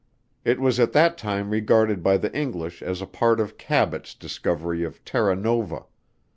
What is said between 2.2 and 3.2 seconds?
English as a